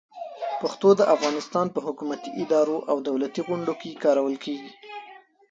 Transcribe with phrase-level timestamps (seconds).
[0.61, 4.71] پښتو د افغانستان په حکومتي ادارو او دولتي غونډو کې کارول کېږي.